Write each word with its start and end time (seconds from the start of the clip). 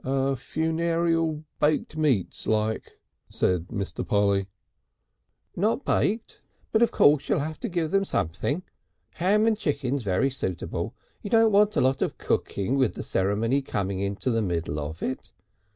"Funerial 0.35 1.43
baked 1.59 1.95
meats 1.95 2.47
like," 2.47 2.99
said 3.29 3.67
Mr. 3.67 4.03
Polly. 4.03 4.47
"Not 5.55 5.85
baked, 5.85 6.41
but 6.71 6.81
of 6.81 6.89
course 6.89 7.29
you'll 7.29 7.37
have 7.41 7.59
to 7.59 7.69
give 7.69 7.91
them 7.91 8.03
something. 8.03 8.63
Ham 9.19 9.45
and 9.45 9.55
chicken's 9.55 10.01
very 10.01 10.31
suitable. 10.31 10.95
You 11.21 11.29
don't 11.29 11.51
want 11.51 11.75
a 11.77 11.81
lot 11.81 12.01
of 12.01 12.17
cooking 12.17 12.79
with 12.79 12.95
the 12.95 13.03
ceremony 13.03 13.61
coming 13.61 13.99
into 13.99 14.31
the 14.31 14.41
middle 14.41 14.79
of 14.79 15.03
it. 15.03 15.33